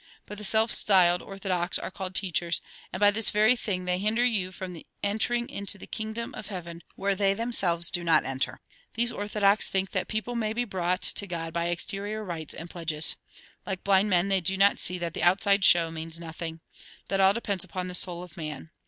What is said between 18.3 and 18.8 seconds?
man.